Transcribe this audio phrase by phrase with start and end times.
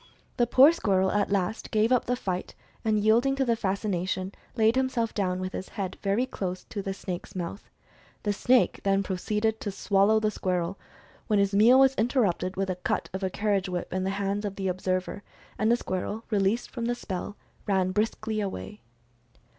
[0.37, 4.75] The poor squirrel at last gave up the fight, and yielding to the fascination, laid
[4.75, 7.69] himself down with his head very close to the snake's mouth.
[8.23, 10.79] The snake then proceeded to swallow the squirrel,
[11.27, 14.43] when his meal was interrupted with a cut of a carriage whip in the hands
[14.43, 15.21] of the observer,
[15.59, 17.37] and the squirrel, released from the spell,
[17.67, 18.81] ran briskly away.